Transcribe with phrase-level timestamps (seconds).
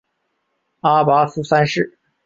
[0.79, 1.99] 阿拔斯三世。